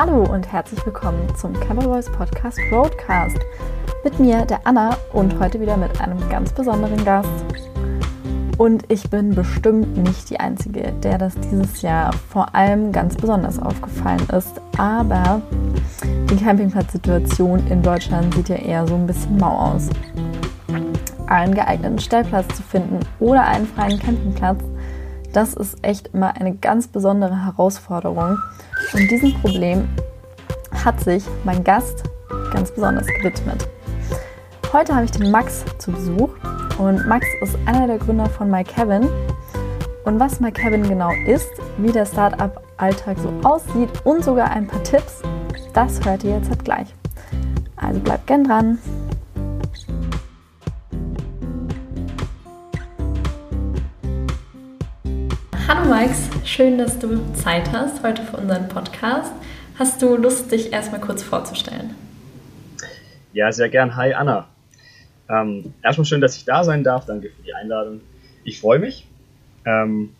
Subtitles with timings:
[0.00, 3.36] Hallo und herzlich willkommen zum Voice Podcast Roadcast.
[4.04, 7.28] Mit mir, der Anna, und heute wieder mit einem ganz besonderen Gast.
[8.58, 13.60] Und ich bin bestimmt nicht die Einzige, der das dieses Jahr vor allem ganz besonders
[13.60, 14.60] aufgefallen ist.
[14.76, 15.42] Aber
[16.30, 19.88] die Campingplatzsituation in Deutschland sieht ja eher so ein bisschen mau aus.
[21.26, 24.62] Einen geeigneten Stellplatz zu finden oder einen freien Campingplatz,
[25.32, 28.38] das ist echt immer eine ganz besondere Herausforderung.
[28.92, 29.88] Und diesem Problem
[30.84, 32.04] hat sich mein Gast
[32.52, 33.68] ganz besonders gewidmet.
[34.72, 36.30] Heute habe ich den Max zu Besuch
[36.78, 39.08] und Max ist einer der Gründer von MyKevin.
[40.04, 45.22] Und was MyKevin genau ist, wie der Startup-Alltag so aussieht und sogar ein paar Tipps,
[45.74, 46.88] das hört ihr jetzt halt gleich.
[47.76, 48.78] Also bleibt gern dran.
[55.68, 59.30] Hallo Max, schön, dass du Zeit hast heute für unseren Podcast.
[59.78, 61.94] Hast du Lust, dich erstmal kurz vorzustellen?
[63.34, 63.94] Ja, sehr gern.
[63.94, 64.48] Hi Anna.
[65.28, 67.04] Ähm, erstmal schön, dass ich da sein darf.
[67.04, 68.00] Danke für die Einladung.
[68.44, 69.06] Ich freue mich.
[69.66, 70.14] Ähm,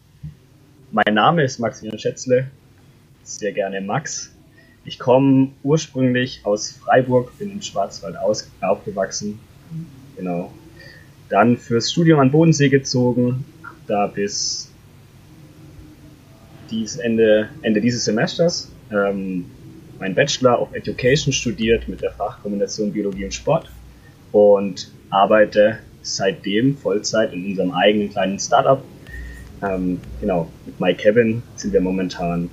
[0.93, 2.49] mein Name ist Maximilian Schätzle.
[3.23, 4.31] Sehr gerne Max.
[4.85, 9.41] Ich komme ursprünglich aus Freiburg, bin im Schwarzwald aus, aufgewachsen.
[10.15, 10.53] Genau.
[11.31, 13.47] Dann fürs Studium an Bodensee gezogen.
[13.87, 14.68] Da bis
[16.71, 18.71] dies Ende, Ende dieses Semesters.
[18.91, 19.47] Ähm,
[19.99, 23.69] mein Bachelor of Education studiert mit der Fachkombination Biologie und Sport
[24.33, 28.83] und arbeite seitdem Vollzeit in unserem eigenen kleinen Startup.
[29.63, 32.49] Ähm, genau, mit MyKevin sind wir momentan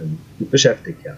[0.00, 1.16] ähm, gut beschäftigt, ja.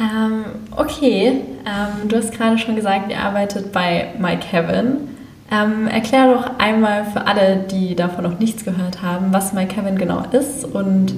[0.00, 5.13] Ähm, okay, ähm, du hast gerade schon gesagt, ihr arbeitet bei MyKevin.
[5.50, 10.24] Ähm, erklär doch einmal für alle, die davon noch nichts gehört haben, was MyKevin genau
[10.32, 11.14] ist und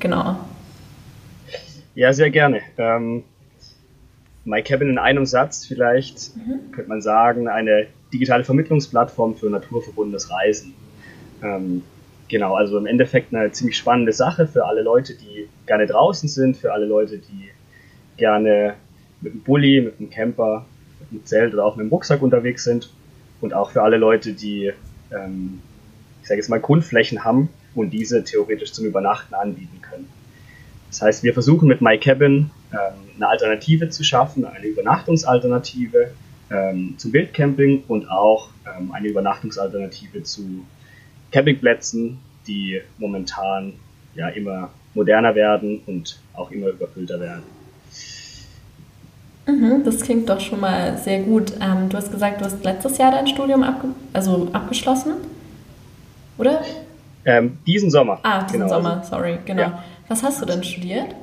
[0.00, 0.36] genau.
[1.94, 2.60] Ja, sehr gerne.
[2.76, 3.22] Ähm,
[4.44, 6.72] My Cabin in einem Satz vielleicht, mhm.
[6.72, 10.74] könnte man sagen, eine digitale Vermittlungsplattform für naturverbundenes Reisen.
[11.42, 11.82] Ähm,
[12.28, 16.56] genau, also im Endeffekt eine ziemlich spannende Sache für alle Leute, die gerne draußen sind,
[16.56, 17.50] für alle Leute, die
[18.16, 18.74] gerne
[19.20, 20.66] mit dem Bulli, mit dem Camper,
[21.00, 22.90] mit dem Zelt oder auch mit dem Rucksack unterwegs sind
[23.40, 24.72] und auch für alle Leute, die,
[25.10, 25.60] ähm,
[26.22, 30.08] ich sage jetzt mal, Grundflächen haben und diese theoretisch zum Übernachten anbieten können.
[30.88, 32.78] Das heißt, wir versuchen mit MyCabin ähm,
[33.16, 36.12] eine Alternative zu schaffen, eine Übernachtungsalternative
[36.50, 40.64] ähm, zu Wildcamping und auch ähm, eine Übernachtungsalternative zu
[41.30, 43.74] Campingplätzen, die momentan
[44.14, 47.57] ja immer moderner werden und auch immer überfüllter werden.
[49.48, 51.54] Mhm, das klingt doch schon mal sehr gut.
[51.58, 55.14] Ähm, du hast gesagt, du hast letztes Jahr dein Studium abge also abgeschlossen,
[56.36, 56.62] oder?
[57.24, 58.20] Ähm, diesen Sommer.
[58.24, 58.68] Ah, diesen genau.
[58.68, 59.62] Sommer, sorry, genau.
[59.62, 59.84] Ja.
[60.06, 61.14] Was hast du denn studiert?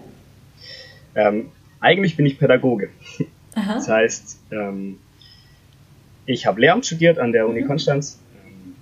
[1.14, 2.90] Ähm, eigentlich bin ich Pädagoge.
[3.56, 3.76] Aha.
[3.76, 4.98] Das heißt, ähm,
[6.26, 7.68] ich habe Lehramt studiert an der Uni mhm.
[7.68, 8.76] Konstanz, ähm,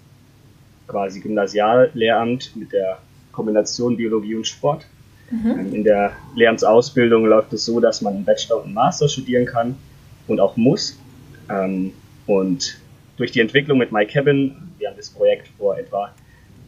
[0.87, 2.99] quasi Gymnasiallehramt mit der
[3.33, 4.85] Kombination Biologie und Sport.
[5.31, 5.73] Mhm.
[5.73, 9.75] In der Lehramtsausbildung läuft es so, dass man einen Bachelor und einen Master studieren kann
[10.27, 10.97] und auch muss.
[11.49, 11.93] Ähm,
[12.25, 12.77] und
[13.17, 16.13] durch die Entwicklung mit MyCabin, wir haben das Projekt vor etwa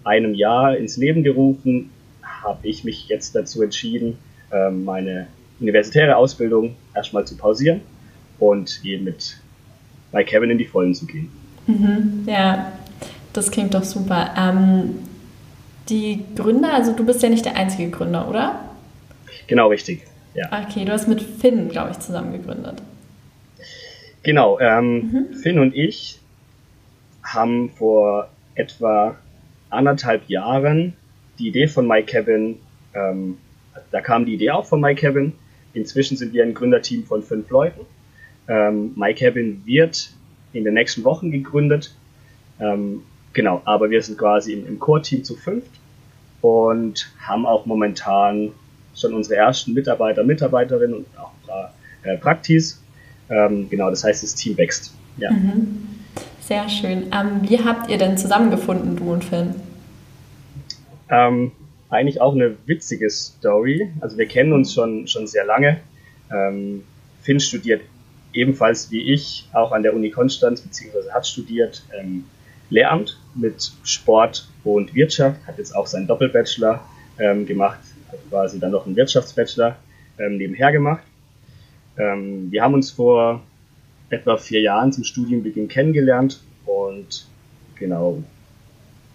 [0.03, 1.89] einem Jahr ins Leben gerufen,
[2.21, 4.17] habe ich mich jetzt dazu entschieden,
[4.51, 5.27] ähm, meine
[5.59, 7.81] universitäre Ausbildung erstmal zu pausieren
[8.39, 9.37] und eben mit
[10.25, 11.29] Kevin in die Vollen zu gehen.
[11.67, 12.71] Mhm, ja,
[13.33, 14.33] das klingt doch super.
[14.37, 14.99] Ähm,
[15.89, 18.69] die Gründer, also du bist ja nicht der einzige Gründer, oder?
[19.47, 20.03] Genau, richtig.
[20.33, 20.47] Ja.
[20.67, 22.81] Okay, du hast mit Finn, glaube ich, zusammen gegründet.
[24.23, 25.33] Genau, ähm, mhm.
[25.35, 26.19] Finn und ich
[27.23, 29.15] haben vor etwa
[29.69, 30.93] anderthalb Jahren
[31.37, 32.57] die Idee von MyKevin,
[32.93, 33.37] ähm,
[33.91, 35.33] da kam die Idee auch von MyKevin.
[35.73, 37.81] Inzwischen sind wir ein Gründerteam von fünf Leuten.
[38.47, 40.11] Ähm, MyKevin wird
[40.53, 41.93] in den nächsten Wochen gegründet.
[42.59, 43.03] Ähm,
[43.35, 45.69] genau, aber wir sind quasi im, im Core-Team zu fünft
[46.41, 48.51] und haben auch momentan
[48.95, 51.73] schon unsere ersten Mitarbeiter, Mitarbeiterinnen und auch ein paar
[52.03, 52.81] äh, Praktis.
[53.29, 54.93] Ähm, genau, das heißt, das Team wächst.
[55.17, 55.31] Ja.
[55.31, 55.87] Mhm.
[56.39, 57.11] Sehr schön.
[57.11, 59.55] Ähm, wie habt ihr denn zusammengefunden, du und Finn?
[61.09, 61.51] Ähm,
[61.89, 63.91] eigentlich auch eine witzige Story.
[63.99, 65.79] Also wir kennen uns schon, schon sehr lange.
[66.31, 66.83] Ähm,
[67.21, 67.81] Finn studiert
[68.33, 72.25] ebenfalls wie ich auch an der Uni Konstanz, beziehungsweise hat studiert ähm,
[72.69, 76.83] Lehramt mit Sport und Wirtschaft, hat jetzt auch seinen Doppelbachelor
[77.19, 77.79] ähm, gemacht,
[78.11, 79.75] hat quasi dann noch einen Wirtschaftsbachelor
[80.17, 81.03] ähm, nebenher gemacht.
[81.97, 83.41] Ähm, wir haben uns vor
[84.09, 87.27] etwa vier Jahren zum Studienbeginn kennengelernt und
[87.75, 88.23] genau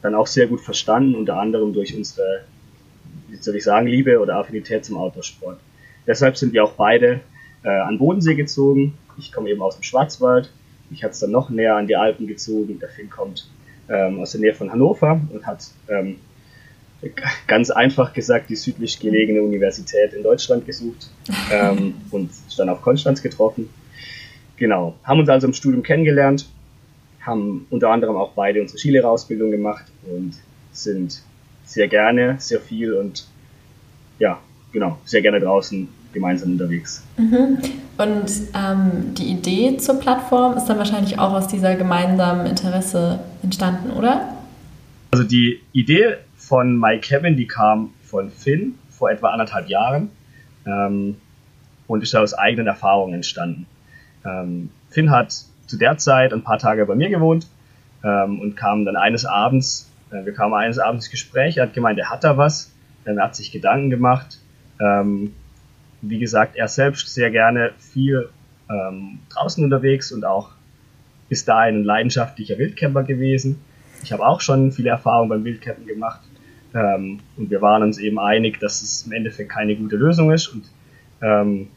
[0.02, 2.44] dann auch sehr gut verstanden, unter anderem durch unsere,
[3.28, 5.58] wie soll ich sagen, Liebe oder Affinität zum Autosport.
[6.06, 7.20] deshalb sind wir auch beide
[7.62, 8.96] äh, an Bodensee gezogen.
[9.18, 10.50] Ich komme eben aus dem Schwarzwald.
[10.90, 12.78] Mich hat es dann noch näher an die Alpen gezogen.
[12.80, 13.48] Der Finn kommt
[13.88, 16.16] ähm, aus der Nähe von Hannover und hat ähm,
[17.46, 21.08] ganz einfach gesagt die südlich gelegene Universität in Deutschland gesucht
[21.52, 23.70] ähm, und ist dann auf Konstanz getroffen.
[24.56, 26.46] Genau, haben uns also im Studium kennengelernt,
[27.22, 30.34] haben unter anderem auch beide unsere Skilehrerausbildung gemacht und
[30.72, 31.22] sind
[31.64, 33.26] sehr gerne, sehr viel und
[34.18, 34.38] ja,
[34.72, 37.04] genau, sehr gerne draußen gemeinsam unterwegs.
[37.16, 37.58] Mhm.
[37.98, 43.90] Und ähm, die Idee zur Plattform ist dann wahrscheinlich auch aus dieser gemeinsamen Interesse entstanden,
[43.90, 44.34] oder?
[45.10, 50.10] Also die Idee von My Cabin, die kam von Finn vor etwa anderthalb Jahren
[50.66, 51.16] ähm,
[51.86, 53.66] und ist aus eigenen Erfahrungen entstanden.
[54.24, 55.32] Ähm, Finn hat
[55.66, 57.46] zu der Zeit ein paar Tage bei mir gewohnt
[58.04, 61.74] ähm, und kam dann eines Abends, äh, wir kamen eines Abends ins Gespräch, er hat
[61.74, 62.72] gemeint, er hat da was,
[63.04, 64.38] er hat sich Gedanken gemacht,
[64.80, 65.34] ähm,
[66.02, 68.28] wie gesagt, er selbst sehr gerne viel
[68.70, 70.50] ähm, draußen unterwegs und auch
[71.28, 73.60] bis dahin ein leidenschaftlicher Wildcamper gewesen.
[74.02, 76.20] Ich habe auch schon viele Erfahrungen beim Wildcampen gemacht
[76.74, 80.48] ähm, und wir waren uns eben einig, dass es im Endeffekt keine gute Lösung ist.
[80.48, 80.70] Und
[81.20, 81.68] ähm,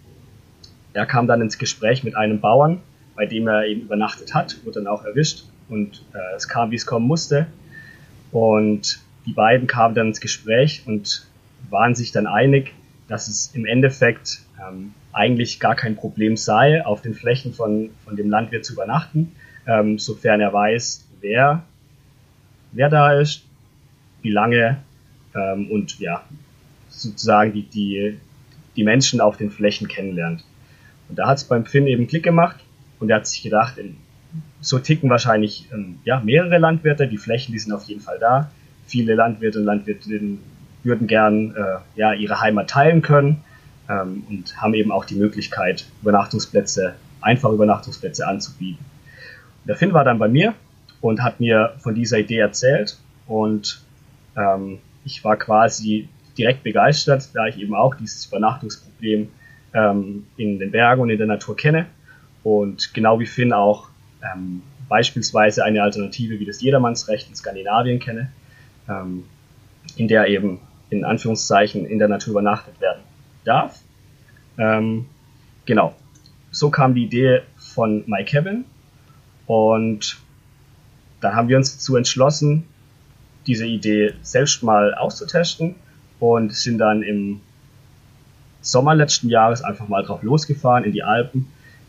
[0.93, 2.79] er kam dann ins Gespräch mit einem Bauern,
[3.15, 6.75] bei dem er eben übernachtet hat, wurde dann auch erwischt und äh, es kam, wie
[6.75, 7.47] es kommen musste.
[8.31, 11.27] Und die beiden kamen dann ins Gespräch und
[11.69, 12.73] waren sich dann einig,
[13.13, 18.15] dass es im Endeffekt ähm, eigentlich gar kein Problem sei, auf den Flächen von, von
[18.15, 19.33] dem Landwirt zu übernachten,
[19.67, 21.61] ähm, sofern er weiß, wer,
[22.71, 23.45] wer da ist,
[24.23, 24.79] wie lange
[25.35, 26.23] ähm, und ja,
[26.89, 28.17] sozusagen die, die,
[28.75, 30.43] die Menschen auf den Flächen kennenlernt.
[31.07, 32.61] Und da hat es beim Finn eben Klick gemacht
[32.99, 33.97] und er hat sich gedacht, in,
[34.59, 38.49] so ticken wahrscheinlich ähm, ja, mehrere Landwirte, die Flächen, die sind auf jeden Fall da.
[38.87, 40.39] Viele Landwirte und Landwirtinnen
[40.83, 43.43] würden gern äh, ja, ihre Heimat teilen können
[43.89, 48.85] ähm, und haben eben auch die Möglichkeit, Übernachtungsplätze, einfache Übernachtungsplätze anzubieten.
[49.61, 50.53] Und der Finn war dann bei mir
[51.01, 52.97] und hat mir von dieser Idee erzählt
[53.27, 53.81] und
[54.35, 59.29] ähm, ich war quasi direkt begeistert, da ich eben auch dieses Übernachtungsproblem
[59.73, 61.85] ähm, in den Bergen und in der Natur kenne
[62.43, 63.89] und genau wie Finn auch
[64.21, 68.31] ähm, beispielsweise eine Alternative wie das Jedermannsrecht in Skandinavien kenne,
[68.89, 69.23] ähm,
[69.95, 70.59] in der eben
[70.93, 73.01] in Anführungszeichen in der Natur übernachtet werden
[73.43, 73.79] darf.
[74.57, 75.05] Ähm,
[75.65, 75.95] genau,
[76.51, 78.65] so kam die Idee von My Cabin
[79.47, 80.17] und
[81.21, 82.65] dann haben wir uns dazu entschlossen,
[83.47, 85.75] diese Idee selbst mal auszutesten
[86.19, 87.41] und sind dann im
[88.61, 91.47] Sommer letzten Jahres einfach mal drauf losgefahren in die Alpen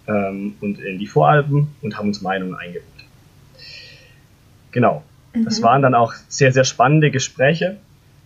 [0.09, 2.85] ähm, und in die Voralpen und haben uns Meinungen eingeholt.
[4.73, 5.05] Genau.
[5.35, 5.45] Mhm.
[5.45, 7.77] Das waren dann auch sehr, sehr spannende Gespräche.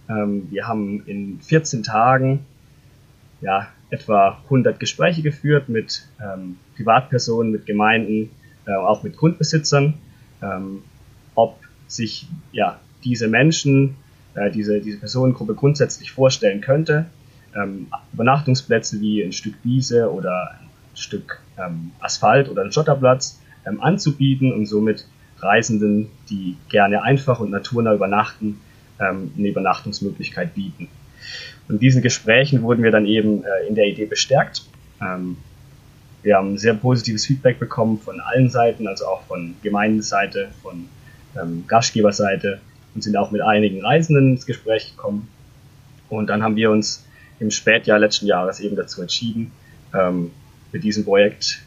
[0.09, 2.47] Ähm, wir haben in 14 Tagen
[3.41, 8.31] ja, etwa 100 Gespräche geführt mit ähm, Privatpersonen, mit Gemeinden,
[8.67, 9.95] äh, auch mit Grundbesitzern,
[10.43, 10.83] ähm,
[11.35, 13.97] ob sich ja, diese Menschen,
[14.35, 17.07] äh, diese, diese Personengruppe grundsätzlich vorstellen könnte,
[17.55, 23.81] ähm, Übernachtungsplätze wie ein Stück Wiese oder ein Stück ähm, Asphalt oder ein Schotterplatz ähm,
[23.81, 25.07] anzubieten und somit
[25.41, 28.61] Reisenden, die gerne einfach und naturnah übernachten,
[29.01, 30.89] ähm, eine Übernachtungsmöglichkeit bieten.
[31.69, 34.65] Und diesen Gesprächen wurden wir dann eben äh, in der Idee bestärkt.
[35.01, 35.37] Ähm,
[36.23, 40.89] wir haben sehr positives Feedback bekommen von allen Seiten, also auch von Gemeindenseite, von
[41.41, 42.61] ähm, Gastgeberseite
[42.95, 45.29] und sind auch mit einigen Reisenden ins Gespräch gekommen.
[46.09, 47.07] Und dann haben wir uns
[47.39, 49.53] im Spätjahr letzten Jahres eben dazu entschieden,
[49.95, 50.33] ähm,
[50.73, 51.61] mit diesem Projekt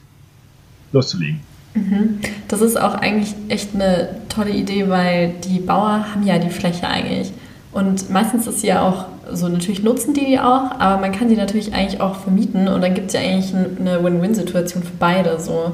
[0.91, 1.39] loszulegen.
[1.73, 2.19] Mhm.
[2.47, 6.87] Das ist auch eigentlich echt eine tolle Idee, weil die Bauer haben ja die Fläche
[6.87, 7.31] eigentlich.
[7.71, 11.29] Und meistens ist sie ja auch so, natürlich nutzen die die auch, aber man kann
[11.29, 15.39] sie natürlich eigentlich auch vermieten und dann gibt es ja eigentlich eine Win-Win-Situation für beide.
[15.39, 15.71] So.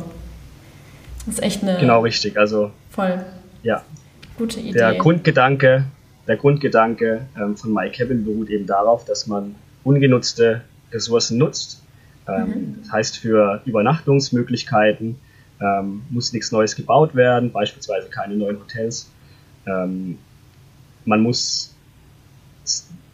[1.25, 1.77] Das ist echt eine.
[1.80, 2.38] Genau, richtig.
[2.38, 2.72] Also.
[2.92, 3.25] Voll.
[3.63, 3.82] Ja,
[4.38, 4.74] Gute Idee.
[4.74, 5.86] Der Grundgedanke,
[6.27, 10.62] der Grundgedanke ähm, von MyCabin beruht eben darauf, dass man ungenutzte
[10.92, 11.82] Ressourcen nutzt.
[12.27, 12.75] Ähm, mhm.
[12.84, 15.16] Das heißt, für Übernachtungsmöglichkeiten
[15.61, 19.09] ähm, muss nichts Neues gebaut werden, beispielsweise keine neuen Hotels.
[19.65, 20.17] Ähm,
[21.05, 21.73] man muss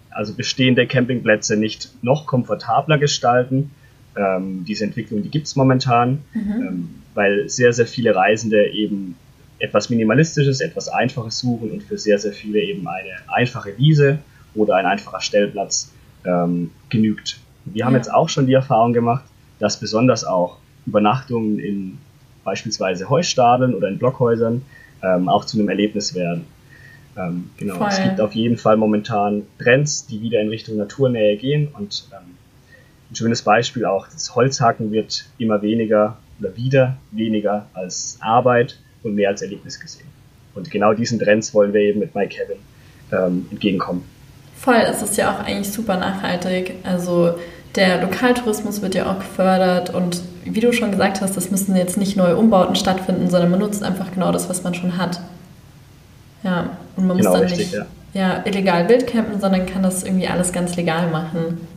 [0.09, 3.71] also bestehende Campingplätze nicht noch komfortabler gestalten.
[4.15, 6.51] Ähm, diese Entwicklung, die gibt es momentan, mhm.
[6.51, 9.15] Ähm, weil sehr, sehr viele Reisende eben
[9.59, 14.19] etwas Minimalistisches, etwas Einfaches suchen und für sehr, sehr viele eben eine einfache Wiese
[14.55, 15.91] oder ein einfacher Stellplatz
[16.25, 17.39] ähm, genügt.
[17.65, 17.99] Wir haben ja.
[17.99, 19.23] jetzt auch schon die Erfahrung gemacht,
[19.59, 21.97] dass besonders auch Übernachtungen in
[22.43, 24.63] beispielsweise Heustapeln oder in Blockhäusern
[25.01, 26.45] ähm, auch zu einem Erlebnis werden.
[27.17, 27.89] Ähm, genau, Voll.
[27.89, 32.35] es gibt auf jeden Fall momentan Trends, die wieder in Richtung Naturnähe gehen und ähm,
[33.11, 39.13] ein schönes Beispiel auch, das Holzhacken wird immer weniger oder wieder weniger als Arbeit und
[39.13, 40.07] mehr als Erlebnis gesehen.
[40.55, 42.57] Und genau diesen Trends wollen wir eben mit MyCabin
[43.11, 44.03] ähm, entgegenkommen.
[44.55, 46.75] Voll, es ist ja auch eigentlich super nachhaltig.
[46.83, 47.35] Also
[47.75, 51.97] der Lokaltourismus wird ja auch gefördert und wie du schon gesagt hast, das müssen jetzt
[51.97, 55.19] nicht neue Umbauten stattfinden, sondern man nutzt einfach genau das, was man schon hat.
[56.43, 58.37] Ja, und man genau, muss dann richtig, nicht ja.
[58.37, 58.45] ja.
[58.45, 61.67] illegal wildcampen, sondern kann das irgendwie alles ganz legal machen.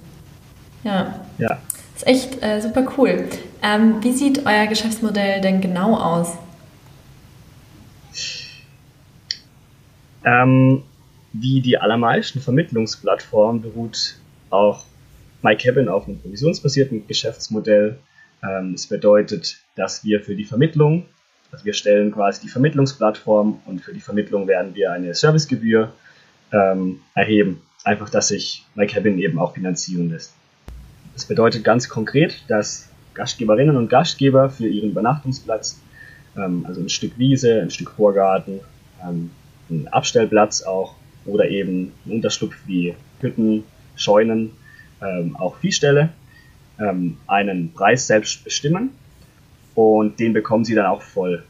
[0.83, 1.21] Ja.
[1.39, 1.59] Ja.
[1.95, 3.25] Das ist echt äh, super cool.
[3.63, 6.33] Ähm, wie sieht euer Geschäftsmodell denn genau aus?
[10.25, 10.83] Ähm,
[11.33, 14.17] wie die allermeisten Vermittlungsplattformen beruht
[14.51, 14.83] auch
[15.43, 17.99] MyCabin auf einem provisionsbasierten Geschäftsmodell.
[18.43, 21.07] Ähm, das bedeutet, dass wir für die Vermittlung,
[21.53, 25.93] also wir stellen quasi die Vermittlungsplattform und für die Vermittlung werden wir eine Servicegebühr
[26.53, 27.63] ähm, erheben.
[27.85, 30.35] Einfach, dass sich MyCabin eben auch finanzieren lässt.
[31.15, 35.81] Das bedeutet ganz konkret, dass Gastgeberinnen und Gastgeber für ihren Übernachtungsplatz,
[36.37, 38.61] ähm, also ein Stück Wiese, ein Stück Vorgarten,
[39.03, 39.31] ähm,
[39.71, 43.65] ein Abstellplatz auch oder eben ein Unterschlupf wie Hütten,
[43.97, 44.51] Scheunen,
[45.03, 46.11] ähm, auch Viehställe,
[46.79, 48.91] ähm, einen Preis selbst bestimmen
[49.75, 51.45] und den bekommen sie dann auch voll.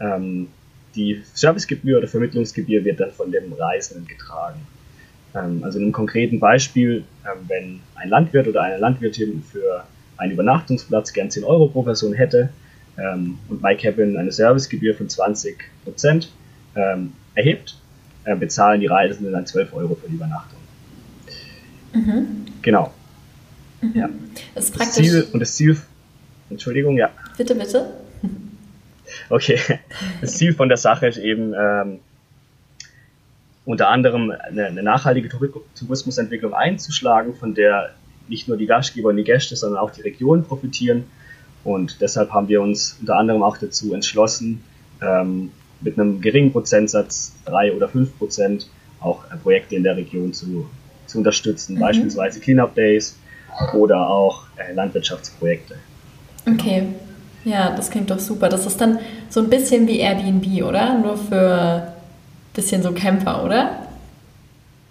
[0.00, 0.48] Ähm,
[0.94, 4.60] die Servicegebühr oder Vermittlungsgebühr wird dann von dem Reisenden getragen.
[5.34, 9.84] Ähm, also in einem konkreten Beispiel, ähm, wenn ein Landwirt oder eine Landwirtin für
[10.16, 12.50] einen Übernachtungsplatz gern 10 Euro pro Person hätte
[12.98, 16.32] ähm, und MyCabin eine Servicegebühr von 20 Prozent
[17.34, 17.74] erhebt,
[18.24, 20.58] äh, bezahlen die Reisenden dann 12 Euro für die Übernachtung.
[21.94, 22.39] Mhm.
[22.62, 22.92] Genau.
[23.80, 23.92] Mhm.
[23.94, 24.08] Ja.
[24.54, 24.96] Das, ist praktisch.
[24.96, 25.76] Das Ziel, und das Ziel,
[26.50, 27.10] Entschuldigung, ja.
[27.36, 27.86] Bitte, bitte.
[29.28, 29.58] Okay.
[30.20, 31.98] Das Ziel von der Sache ist eben, ähm,
[33.64, 37.94] unter anderem eine, eine, nachhaltige Tourismusentwicklung einzuschlagen, von der
[38.28, 41.04] nicht nur die Gastgeber und die Gäste, sondern auch die Region profitieren.
[41.62, 44.62] Und deshalb haben wir uns unter anderem auch dazu entschlossen,
[45.02, 45.50] ähm,
[45.80, 48.68] mit einem geringen Prozentsatz, drei oder fünf Prozent,
[49.00, 50.68] auch Projekte in der Region zu,
[51.10, 51.80] zu unterstützen, mhm.
[51.80, 53.16] beispielsweise Cleanup Days
[53.74, 55.76] oder auch äh, Landwirtschaftsprojekte.
[56.46, 56.88] Okay,
[57.44, 58.48] ja, das klingt doch super.
[58.48, 58.98] Das ist dann
[59.28, 60.98] so ein bisschen wie Airbnb, oder?
[60.98, 63.86] Nur für ein bisschen so Camper, oder?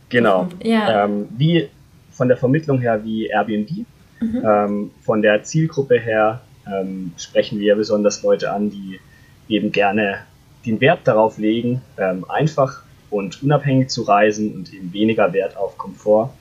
[0.10, 0.48] Genau.
[0.64, 1.06] Ja.
[1.06, 1.70] Ähm, wie
[2.12, 3.86] von der Vermittlung her wie Airbnb.
[4.20, 4.44] Mhm.
[4.44, 9.00] Ähm, von der Zielgruppe her ähm, sprechen wir besonders Leute an, die
[9.48, 10.20] eben gerne
[10.66, 15.78] den Wert darauf legen, ähm, einfach und unabhängig zu reisen und eben weniger Wert auf
[15.78, 16.34] Komfort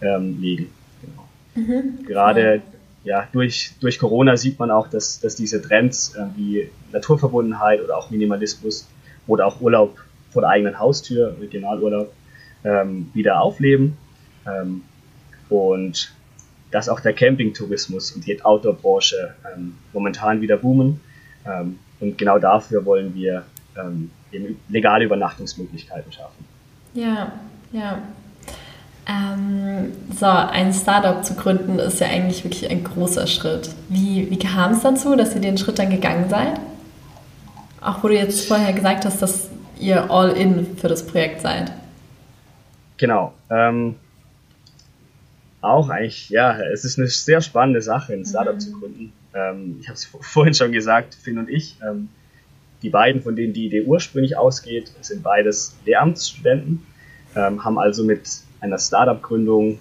[0.00, 0.70] ähm, legen.
[1.02, 1.28] Genau.
[1.54, 2.04] Mhm.
[2.06, 2.62] Gerade
[3.04, 7.96] ja, durch, durch Corona sieht man auch, dass, dass diese Trends äh, wie Naturverbundenheit oder
[7.96, 8.88] auch Minimalismus
[9.26, 9.96] oder auch Urlaub
[10.30, 12.12] vor der eigenen Haustür, Regionalurlaub,
[12.64, 13.96] ähm, wieder aufleben.
[14.46, 14.82] Ähm,
[15.48, 16.12] und
[16.70, 21.00] dass auch der Campingtourismus und die Outdoor-Branche ähm, momentan wieder boomen.
[21.46, 23.44] Ähm, und genau dafür wollen wir
[23.78, 26.44] ähm, eben legale Übernachtungsmöglichkeiten schaffen.
[26.94, 27.32] Ja,
[27.72, 27.98] ja.
[29.08, 33.70] Ähm, so, ein Startup zu gründen ist ja eigentlich wirklich ein großer Schritt.
[33.88, 36.58] Wie, wie kam es dazu, dass ihr den Schritt dann gegangen seid?
[37.80, 41.70] Auch wo du jetzt vorher gesagt hast, dass ihr all in für das Projekt seid.
[42.96, 43.32] Genau.
[43.50, 43.94] Ähm,
[45.60, 48.60] auch eigentlich, ja, es ist eine sehr spannende Sache, ein Startup mhm.
[48.60, 49.12] zu gründen.
[49.34, 52.08] Ähm, ich habe es vorhin schon gesagt, Finn und ich, ähm,
[52.82, 56.86] die beiden, von denen die Idee ursprünglich ausgeht, sind beides Lehramtsstudenten,
[57.34, 58.28] ähm, haben also mit
[58.60, 59.78] einer Startup-Gründung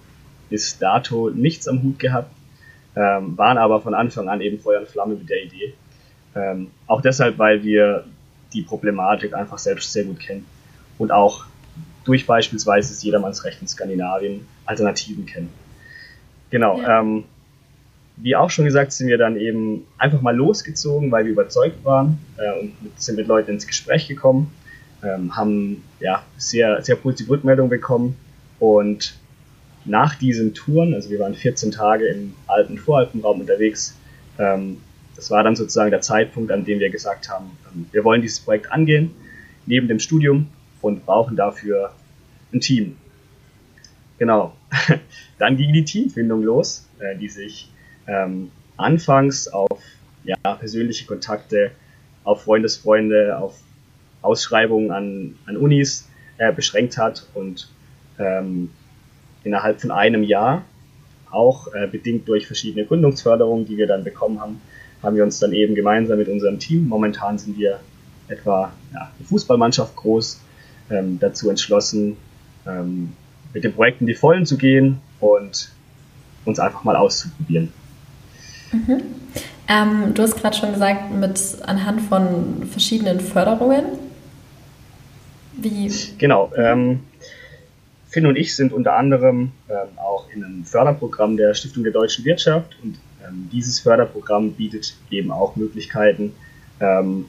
[0.49, 2.31] bis dato nichts am Hut gehabt,
[2.95, 5.73] ähm, waren aber von Anfang an eben Feuer und Flamme mit der Idee.
[6.35, 8.05] Ähm, auch deshalb, weil wir
[8.53, 10.45] die Problematik einfach selbst sehr gut kennen
[10.97, 11.45] und auch
[12.03, 15.49] durch beispielsweise das Jedermannsrecht in Skandinavien Alternativen kennen.
[16.49, 16.79] Genau.
[16.79, 17.01] Ja.
[17.01, 17.25] Ähm,
[18.17, 22.17] wie auch schon gesagt, sind wir dann eben einfach mal losgezogen, weil wir überzeugt waren
[22.37, 24.51] äh, und sind mit Leuten ins Gespräch gekommen,
[25.03, 28.15] ähm, haben ja sehr, sehr positive Rückmeldungen bekommen
[28.59, 29.17] und
[29.83, 33.95] nach diesen Touren, also wir waren 14 Tage im alten Voralpenraum unterwegs,
[34.39, 34.77] ähm,
[35.15, 38.39] das war dann sozusagen der Zeitpunkt, an dem wir gesagt haben, ähm, wir wollen dieses
[38.39, 39.11] Projekt angehen,
[39.65, 40.47] neben dem Studium
[40.81, 41.91] und brauchen dafür
[42.53, 42.97] ein Team.
[44.17, 44.55] Genau.
[45.39, 47.69] Dann ging die Teamfindung los, äh, die sich
[48.07, 49.81] ähm, anfangs auf
[50.23, 51.71] ja, persönliche Kontakte,
[52.23, 53.55] auf Freundesfreunde, auf
[54.21, 57.69] Ausschreibungen an, an Unis äh, beschränkt hat und
[58.17, 58.71] ähm,
[59.43, 60.63] innerhalb von einem Jahr,
[61.31, 64.61] auch äh, bedingt durch verschiedene Gründungsförderungen, die wir dann bekommen haben,
[65.03, 67.79] haben wir uns dann eben gemeinsam mit unserem Team, momentan sind wir
[68.27, 70.41] etwa ja, eine Fußballmannschaft groß,
[70.89, 72.17] ähm, dazu entschlossen,
[72.65, 73.13] ähm,
[73.53, 75.71] mit den Projekten die Vollen zu gehen und
[76.45, 77.71] uns einfach mal auszuprobieren.
[78.75, 79.01] Mhm.
[79.67, 83.85] Ähm, du hast gerade schon gesagt, mit anhand von verschiedenen Förderungen.
[85.53, 85.91] Wie?
[86.17, 86.51] Genau.
[86.55, 87.01] Ähm,
[88.09, 92.25] Finn und ich sind unter anderem ähm, auch in einem Förderprogramm der Stiftung der deutschen
[92.25, 96.33] Wirtschaft und ähm, dieses Förderprogramm bietet eben auch Möglichkeiten,
[96.79, 97.25] ähm,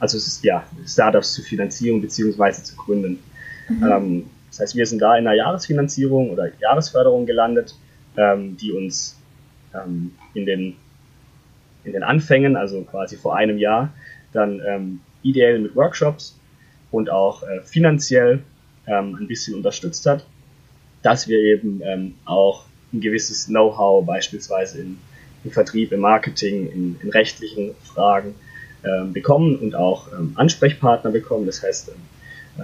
[0.00, 2.52] also es ist, ja, Startups zur Finanzierung bzw.
[2.62, 3.20] zu gründen.
[3.68, 3.82] Mhm.
[3.84, 7.74] Ähm, das heißt, wir sind da in einer Jahresfinanzierung oder Jahresförderung gelandet,
[8.14, 9.16] die uns
[9.74, 10.76] ähm, in, den,
[11.84, 13.92] in den Anfängen, also quasi vor einem Jahr,
[14.32, 16.38] dann ähm, ideell mit Workshops
[16.90, 18.42] und auch äh, finanziell
[18.86, 20.24] ähm, ein bisschen unterstützt hat,
[21.02, 24.98] dass wir eben ähm, auch ein gewisses Know-how beispielsweise in,
[25.44, 28.34] im Vertrieb, im Marketing, in, in rechtlichen Fragen
[28.84, 31.46] ähm, bekommen und auch ähm, Ansprechpartner bekommen.
[31.46, 31.94] Das heißt, ähm,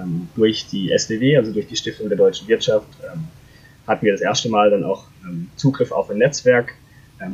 [0.01, 3.29] ähm durch die SDW, also durch die Stiftung der deutschen Wirtschaft, ähm,
[3.87, 6.75] hatten wir das erste Mal dann auch ähm, Zugriff auf ein Netzwerk,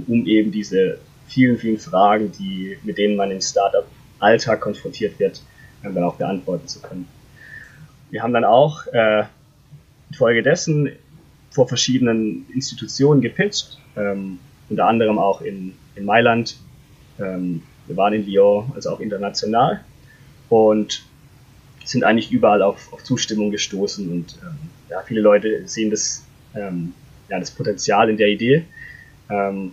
[0.06, 5.42] um eben diese vielen, vielen Fragen, die, mit denen man im Startup-Alltag konfrontiert wird,
[5.82, 7.06] dann auch beantworten zu können.
[8.10, 9.24] Wir haben dann auch äh,
[10.10, 10.90] infolgedessen
[11.50, 14.38] vor verschiedenen Institutionen gepitcht, ähm,
[14.68, 16.56] unter anderem auch in, in Mailand,
[17.18, 19.80] ähm, wir waren in Lyon, also auch international
[20.48, 21.04] und
[21.84, 26.24] sind eigentlich überall auf, auf Zustimmung gestoßen und ähm, ja, viele Leute sehen das,
[26.54, 26.94] ähm,
[27.28, 28.64] ja, das Potenzial in der Idee,
[29.30, 29.72] ähm,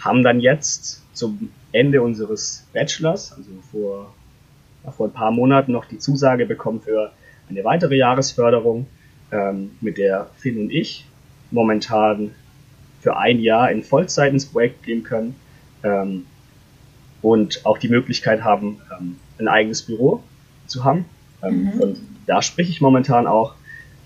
[0.00, 4.14] haben dann jetzt zum Ende unseres Bachelors, also vor,
[4.96, 7.12] vor ein paar Monaten noch die Zusage bekommen für
[7.48, 8.86] eine weitere Jahresförderung,
[9.30, 11.06] ähm, mit der Finn und ich
[11.50, 12.34] momentan
[13.00, 15.34] für ein Jahr in Vollzeit ins Projekt gehen können.
[15.82, 16.26] Ähm,
[17.22, 20.22] und auch die Möglichkeit haben, ähm, ein eigenes Büro
[20.66, 21.04] zu haben.
[21.42, 21.80] Ähm, mhm.
[21.80, 23.54] Und da spreche ich momentan auch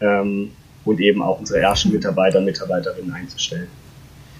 [0.00, 0.52] ähm,
[0.84, 3.68] und eben auch unsere ersten Mitarbeiter und Mitarbeiterinnen einzustellen.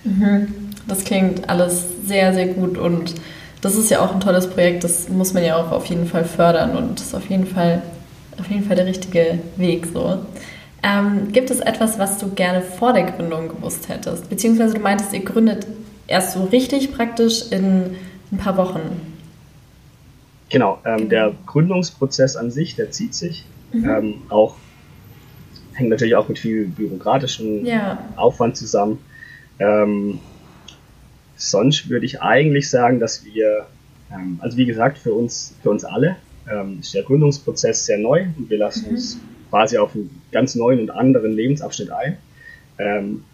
[0.04, 0.48] Mhm.
[0.88, 3.14] Das klingt alles sehr, sehr gut und
[3.60, 6.24] das ist ja auch ein tolles Projekt, das muss man ja auch auf jeden Fall
[6.24, 7.82] fördern und das ist auf jeden Fall,
[8.38, 10.18] auf jeden Fall der richtige Weg so.
[10.82, 14.28] Ähm, gibt es etwas, was du gerne vor der Gründung gewusst hättest?
[14.28, 15.66] Beziehungsweise du meintest, ihr gründet
[16.08, 17.96] erst so richtig praktisch in
[18.32, 19.00] ein paar Wochen.
[20.48, 21.08] Genau, ähm, genau.
[21.08, 23.44] der Gründungsprozess an sich, der zieht sich.
[23.72, 23.88] Mhm.
[23.88, 24.56] Ähm, auch
[25.74, 27.98] hängt natürlich auch mit viel bürokratischen ja.
[28.16, 28.98] Aufwand zusammen.
[29.58, 30.20] Ähm,
[31.36, 33.66] sonst würde ich eigentlich sagen, dass wir,
[34.12, 36.16] ähm, also wie gesagt, für uns, für uns alle
[36.50, 38.90] ähm, ist der Gründungsprozess sehr neu und wir lassen mhm.
[38.92, 39.18] uns
[39.50, 42.16] quasi auf einen ganz neuen und anderen Lebensabschnitt ein
[42.78, 43.24] ähm,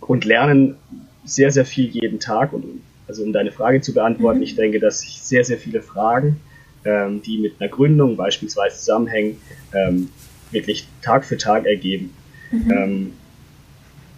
[0.00, 0.76] und lernen
[1.24, 4.44] sehr, sehr viel jeden Tag und also um deine Frage zu beantworten, mhm.
[4.44, 6.40] ich denke, dass sich sehr, sehr viele Fragen,
[6.84, 9.38] ähm, die mit einer Gründung beispielsweise zusammenhängen,
[9.72, 10.10] ähm,
[10.50, 12.14] wirklich Tag für Tag ergeben.
[12.50, 13.12] Mhm.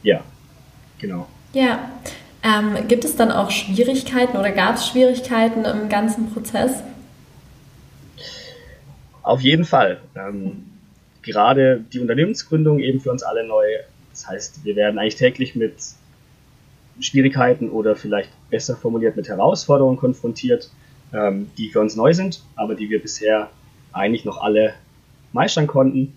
[0.02, 0.24] Ja,
[1.00, 1.26] genau.
[1.52, 1.90] Ja.
[2.42, 6.82] Ähm, gibt es dann auch Schwierigkeiten oder gab es Schwierigkeiten im ganzen Prozess?
[9.22, 10.00] Auf jeden Fall.
[10.16, 10.64] Ähm,
[11.22, 13.66] gerade die Unternehmensgründung eben für uns alle neu.
[14.10, 15.74] Das heißt, wir werden eigentlich täglich mit
[17.00, 20.70] Schwierigkeiten oder vielleicht besser formuliert mit Herausforderungen konfrontiert,
[21.12, 23.50] ähm, die für uns neu sind, aber die wir bisher
[23.92, 24.74] eigentlich noch alle
[25.32, 26.16] meistern konnten.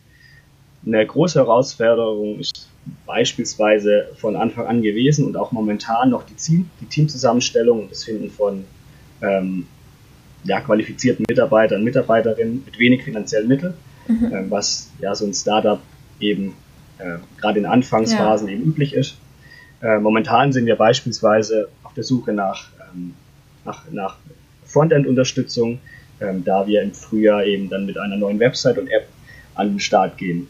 [0.86, 2.70] Eine große Herausforderung ist
[3.06, 8.04] beispielsweise von Anfang an gewesen und auch momentan noch die, Team, die Teamzusammenstellung und das
[8.04, 8.66] Finden von
[9.22, 9.68] ähm,
[10.44, 13.74] ja, qualifizierten Mitarbeitern und Mitarbeiterinnen mit wenig finanziellen Mitteln,
[14.08, 14.34] mhm.
[14.34, 15.80] äh, was ja so ein Startup
[16.20, 16.54] eben
[16.98, 18.54] äh, gerade in Anfangsphasen ja.
[18.54, 19.18] eben üblich ist.
[19.82, 23.14] Äh, momentan sind wir beispielsweise auf der Suche nach, ähm,
[23.66, 24.18] nach, nach
[24.66, 25.80] Frontend-Unterstützung,
[26.22, 29.08] ähm, da wir im Frühjahr eben dann mit einer neuen Website und App
[29.56, 30.48] an den Start gehen.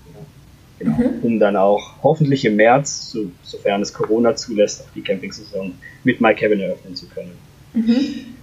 [0.84, 1.19] Genau, mhm.
[1.22, 6.22] um dann auch hoffentlich im März, so, sofern es Corona zulässt, auch die Campingsaison mit
[6.22, 7.32] MyCabin eröffnen zu können.
[7.74, 8.36] Mhm.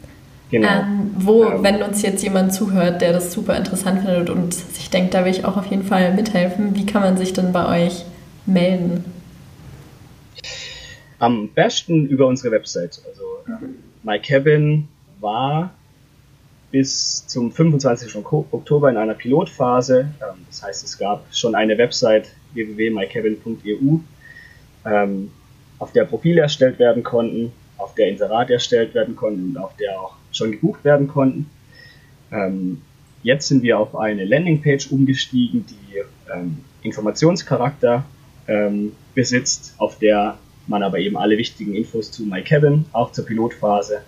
[0.51, 0.69] Genau.
[0.69, 4.91] Ähm, wo, ähm, wenn uns jetzt jemand zuhört, der das super interessant findet und sich
[4.91, 7.87] denkt, da will ich auch auf jeden Fall mithelfen, wie kann man sich denn bei
[7.87, 8.05] euch
[8.47, 9.05] melden?
[11.19, 13.01] Am besten über unsere Website.
[13.07, 13.77] Also mhm.
[14.03, 14.89] MyCabin
[15.21, 15.73] war
[16.71, 18.17] bis zum 25.
[18.25, 20.13] Oktober in einer Pilotphase.
[20.21, 23.99] Ähm, das heißt, es gab schon eine Website www.mycabin.eu,
[24.87, 25.31] ähm,
[25.79, 30.01] auf der Profile erstellt werden konnten, auf der Inserate erstellt werden konnten und auf der
[30.01, 31.51] auch schon gebucht werden konnten.
[32.31, 32.83] Ähm,
[33.23, 35.77] jetzt sind wir auf eine Landingpage umgestiegen, die
[36.83, 38.05] Informationscharakter
[39.17, 44.03] besitzt, auf der man aber eben alle wichtigen Infos zu MyCabin, auch zur Pilotphase,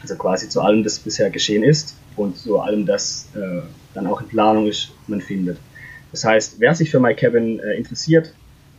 [0.00, 3.62] also quasi zu allem, das bisher geschehen ist und zu allem, das äh,
[3.94, 5.58] dann auch in Planung ist, man findet.
[6.10, 8.32] Das heißt, wer sich für MyCabin äh, interessiert,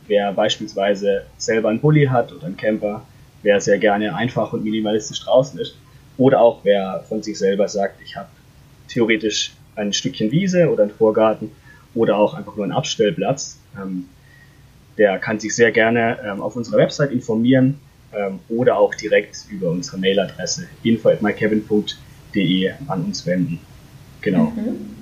[0.06, 3.06] wer beispielsweise selber einen Bulli hat oder einen Camper,
[3.42, 5.76] wer sehr gerne einfach und minimalistisch draußen ist.
[6.16, 8.28] Oder auch wer von sich selber sagt, ich habe
[8.88, 11.50] theoretisch ein Stückchen Wiese oder einen Vorgarten
[11.94, 13.58] oder auch einfach nur einen Abstellplatz.
[13.76, 14.08] Ähm,
[14.96, 17.80] der kann sich sehr gerne ähm, auf unserer Website informieren
[18.16, 23.60] ähm, oder auch direkt über unsere Mailadresse info.mykevin.de an uns wenden.
[24.20, 24.52] Genau.
[24.56, 24.94] Mhm.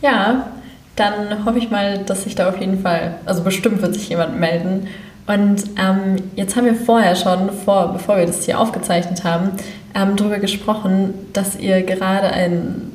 [0.00, 0.52] Ja,
[0.96, 4.38] dann hoffe ich mal, dass sich da auf jeden Fall, also bestimmt wird sich jemand
[4.38, 4.88] melden.
[5.26, 9.50] Und ähm, jetzt haben wir vorher schon, vor, bevor wir das hier aufgezeichnet haben,
[9.94, 12.92] ähm, darüber gesprochen, dass ihr gerade ein,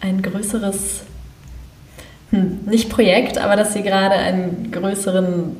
[0.00, 1.02] ein größeres,
[2.30, 5.56] hm, nicht Projekt, aber dass ihr gerade einen größeren,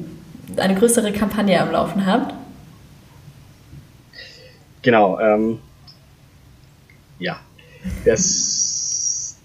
[0.59, 2.35] eine größere Kampagne am Laufen habt.
[4.83, 5.21] Genau.
[5.21, 5.59] Ähm,
[7.19, 7.41] ja,
[8.05, 9.39] das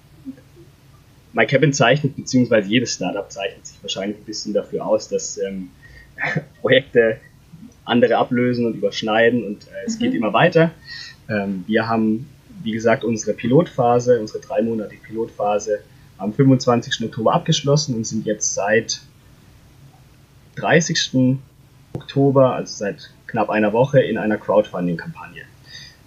[1.33, 5.69] MyCabin zeichnet, beziehungsweise jedes Startup zeichnet sich wahrscheinlich ein bisschen dafür aus, dass ähm,
[6.61, 7.19] Projekte
[7.83, 10.03] andere ablösen und überschneiden und äh, es mhm.
[10.03, 10.71] geht immer weiter.
[11.29, 12.27] Ähm, wir haben,
[12.63, 15.79] wie gesagt, unsere Pilotphase, unsere dreimonatige Pilotphase
[16.17, 17.05] am 25.
[17.05, 19.01] Oktober abgeschlossen und sind jetzt seit
[20.55, 21.37] 30.
[21.95, 25.43] Oktober, also seit knapp einer Woche, in einer Crowdfunding-Kampagne.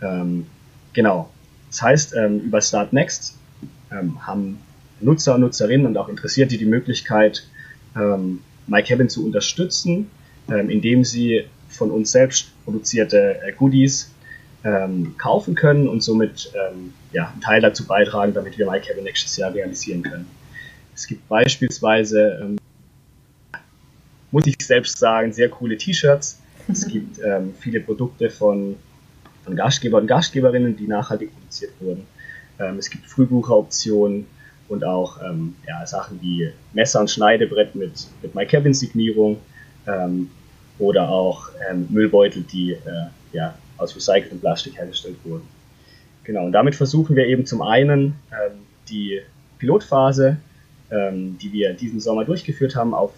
[0.03, 0.46] Ähm,
[0.92, 1.31] genau.
[1.70, 3.37] Das heißt, ähm, über Start Next
[3.90, 4.59] ähm, haben
[5.01, 7.46] Nutzer und Nutzerinnen und auch Interessierte die Möglichkeit,
[7.96, 10.11] ähm, MyCabin zu unterstützen,
[10.51, 14.11] ähm, indem sie von uns selbst produzierte äh, Goodies
[14.64, 19.37] ähm, kaufen können und somit ähm, ja, einen Teil dazu beitragen, damit wir MyCabin nächstes
[19.37, 20.27] Jahr realisieren können.
[20.94, 22.59] Es gibt beispielsweise,
[24.38, 26.40] muss ich selbst sagen, sehr coole T-Shirts.
[26.68, 28.77] Es gibt ähm, viele Produkte von,
[29.44, 32.07] von Gastgeber und Gastgeberinnen, die nachhaltig produziert wurden.
[32.61, 34.27] Ähm, es gibt Frühbucheroptionen
[34.68, 39.38] und auch ähm, ja, Sachen wie Messer und Schneidebrett mit, mit MyCabin-Signierung
[39.88, 40.31] ähm,
[40.79, 42.79] oder auch ähm, Müllbeutel, die äh,
[43.33, 45.48] ja, aus recyceltem Plastik hergestellt wurden.
[46.22, 49.20] Genau, und damit versuchen wir eben zum einen ähm, die
[49.59, 50.37] Pilotphase,
[50.90, 53.12] die wir diesen Sommer durchgeführt haben, auf,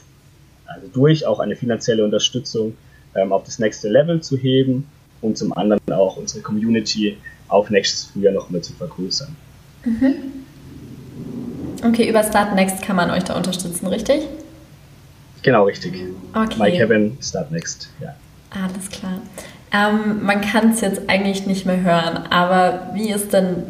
[0.71, 2.77] also durch auch eine finanzielle Unterstützung
[3.15, 4.87] ähm, auf das nächste Level zu heben
[5.21, 9.37] und zum anderen auch unsere Community auf nächstes Frühjahr noch mehr zu vergrößern.
[9.85, 10.15] Mhm.
[11.85, 14.29] Okay, über Start Next kann man euch da unterstützen, richtig?
[15.43, 15.95] Genau, richtig.
[16.35, 16.57] Okay.
[16.59, 18.15] My Cabin, Start Next, ja.
[18.51, 19.21] Alles klar.
[19.73, 23.65] Ähm, man kann es jetzt eigentlich nicht mehr hören, aber wie ist denn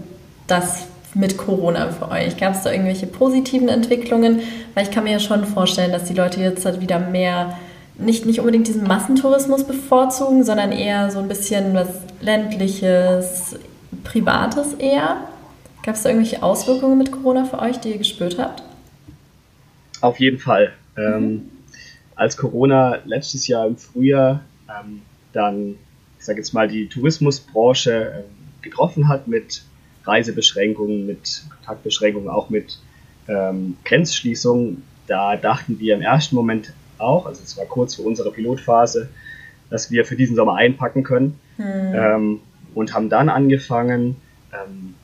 [0.46, 2.36] das mit Corona für euch?
[2.36, 4.40] Gab es da irgendwelche positiven Entwicklungen?
[4.74, 7.58] Weil ich kann mir ja schon vorstellen, dass die Leute jetzt halt wieder mehr
[7.98, 11.88] nicht, nicht unbedingt diesen Massentourismus bevorzugen, sondern eher so ein bisschen was
[12.20, 13.56] ländliches,
[14.04, 15.28] privates eher.
[15.82, 18.62] Gab es da irgendwelche Auswirkungen mit Corona für euch, die ihr gespürt habt?
[20.00, 20.72] Auf jeden Fall.
[20.96, 21.02] Mhm.
[21.02, 21.50] Ähm,
[22.16, 25.76] als Corona letztes Jahr im Frühjahr ähm, dann,
[26.18, 28.24] ich sage jetzt mal, die Tourismusbranche ähm,
[28.62, 29.62] getroffen hat mit
[30.04, 32.78] Reisebeschränkungen, mit Kontaktbeschränkungen, auch mit
[33.28, 38.30] ähm, Grenzschließungen, da dachten wir im ersten Moment auch, also es war kurz vor unserer
[38.30, 39.08] Pilotphase,
[39.68, 41.94] dass wir für diesen Sommer einpacken können mhm.
[41.94, 42.40] ähm,
[42.74, 44.16] und haben dann angefangen,
[44.52, 44.94] ähm,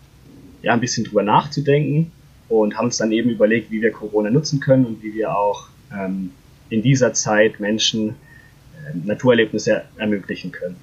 [0.62, 2.12] ja, ein bisschen drüber nachzudenken
[2.48, 5.68] und haben uns dann eben überlegt, wie wir Corona nutzen können und wie wir auch
[5.92, 6.30] ähm,
[6.68, 10.76] in dieser Zeit Menschen äh, Naturerlebnisse ermöglichen können.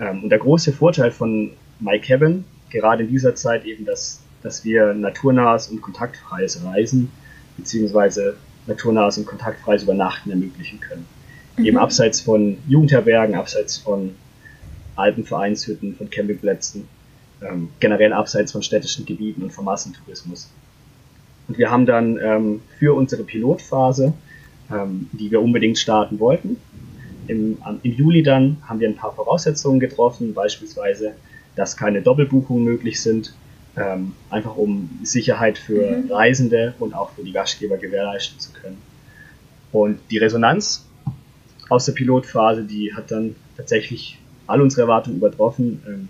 [0.00, 2.44] Ähm, und der große Vorteil von My Cabin,
[2.76, 7.10] gerade in dieser Zeit eben, dass, dass wir naturnahes und kontaktfreies Reisen
[7.56, 8.36] beziehungsweise
[8.66, 11.06] naturnahes und kontaktfreies Übernachten ermöglichen können.
[11.56, 11.64] Mhm.
[11.64, 14.14] Eben abseits von Jugendherbergen, abseits von
[14.96, 16.88] Alpenvereinshütten, von Campingplätzen,
[17.42, 20.50] ähm, generell abseits von städtischen Gebieten und vom Massentourismus.
[21.48, 24.12] Und wir haben dann ähm, für unsere Pilotphase,
[24.70, 26.56] ähm, die wir unbedingt starten wollten,
[27.28, 31.12] im, im Juli dann haben wir ein paar Voraussetzungen getroffen, beispielsweise,
[31.56, 33.34] dass keine Doppelbuchungen möglich sind,
[33.76, 36.12] ähm, einfach um Sicherheit für mhm.
[36.12, 38.78] Reisende und auch für die Gastgeber gewährleisten zu können.
[39.72, 40.86] Und die Resonanz
[41.68, 45.82] aus der Pilotphase, die hat dann tatsächlich all unsere Erwartungen übertroffen.
[45.86, 46.08] Ähm,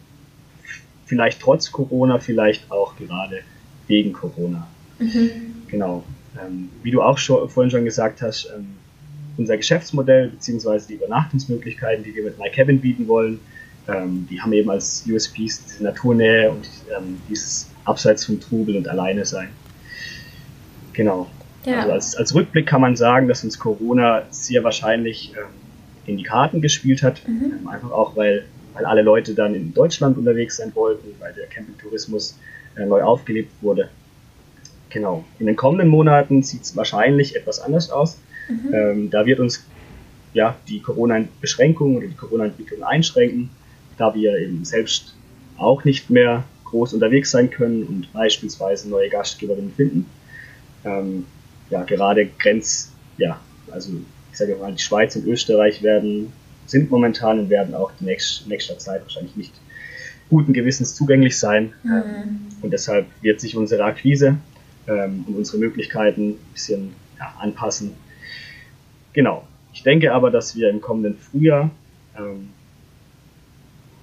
[1.06, 3.40] vielleicht trotz Corona, vielleicht auch gerade
[3.86, 4.66] wegen Corona.
[4.98, 5.30] Mhm.
[5.68, 6.04] Genau.
[6.40, 8.74] Ähm, wie du auch schon, vorhin schon gesagt hast, ähm,
[9.36, 10.80] unser Geschäftsmodell bzw.
[10.88, 13.40] die Übernachtungsmöglichkeiten, die wir mit MyCabin bieten wollen,
[13.88, 18.88] ähm, die haben eben als USPs diese Naturnähe und ähm, dieses Abseits vom Trubel und
[18.88, 19.48] Alleine sein.
[20.92, 21.28] Genau.
[21.64, 21.80] Ja.
[21.80, 25.44] Also als, als, Rückblick kann man sagen, dass uns Corona sehr wahrscheinlich ähm,
[26.06, 27.20] in die Karten gespielt hat.
[27.26, 27.52] Mhm.
[27.60, 28.44] Ähm, einfach auch, weil,
[28.74, 32.38] weil alle Leute dann in Deutschland unterwegs sein wollten, weil der Campingtourismus
[32.76, 33.88] äh, neu aufgelebt wurde.
[34.90, 35.24] Genau.
[35.38, 38.18] In den kommenden Monaten sieht es wahrscheinlich etwas anders aus.
[38.48, 38.74] Mhm.
[38.74, 39.64] Ähm, da wird uns
[40.32, 43.50] ja, die Corona-Beschränkungen oder die Corona-Entwicklung einschränken,
[43.96, 45.14] da wir eben selbst
[45.56, 50.06] auch nicht mehr groß unterwegs sein können und beispielsweise neue Gastgeberinnen finden.
[50.84, 51.26] Ähm,
[51.70, 53.92] ja, gerade Grenz, ja, also
[54.32, 56.32] ich sage mal, die Schweiz und Österreich werden,
[56.66, 59.52] sind momentan und werden auch in nächster Zeit wahrscheinlich nicht
[60.28, 61.72] guten Gewissens zugänglich sein.
[61.82, 62.40] Mhm.
[62.62, 64.36] Und deshalb wird sich unsere Akquise
[64.88, 67.92] ähm, und unsere Möglichkeiten ein bisschen ja, anpassen.
[69.12, 69.46] Genau.
[69.72, 71.70] Ich denke aber, dass wir im kommenden Frühjahr
[72.18, 72.50] ähm,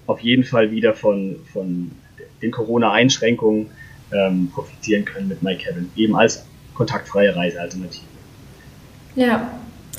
[0.08, 1.92] auf jeden Fall wieder von, von
[2.42, 3.68] den Corona-Einschränkungen
[4.12, 8.06] ähm, profitieren können mit MyCabin, eben als kontaktfreie Reisealternative.
[9.16, 9.48] Ja,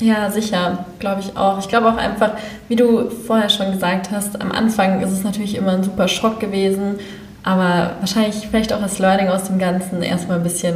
[0.01, 1.59] ja, sicher, glaube ich auch.
[1.59, 2.37] Ich glaube auch einfach,
[2.67, 6.39] wie du vorher schon gesagt hast, am Anfang ist es natürlich immer ein super Schock
[6.39, 6.95] gewesen,
[7.43, 10.75] aber wahrscheinlich vielleicht auch als Learning aus dem Ganzen erstmal ein bisschen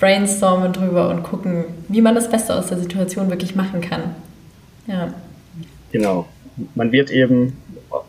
[0.00, 4.14] brainstormen drüber und gucken, wie man das Beste aus der Situation wirklich machen kann.
[4.86, 5.12] Ja.
[5.92, 6.26] Genau.
[6.74, 7.56] Man wird eben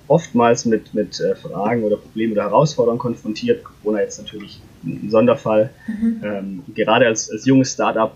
[0.07, 3.63] oftmals mit, mit äh, Fragen oder Problemen oder Herausforderungen konfrontiert.
[3.63, 5.69] Corona jetzt natürlich ein Sonderfall.
[5.87, 6.21] Mhm.
[6.23, 8.15] Ähm, gerade als, als junges Startup